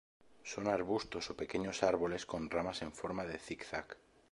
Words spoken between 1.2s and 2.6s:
o pequeños árboles con